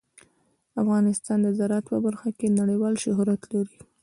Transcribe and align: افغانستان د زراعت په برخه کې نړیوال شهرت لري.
افغانستان 0.81 1.37
د 1.43 1.47
زراعت 1.57 1.85
په 1.91 1.97
برخه 2.05 2.29
کې 2.37 2.55
نړیوال 2.59 2.93
شهرت 3.03 3.41
لري. 3.53 3.77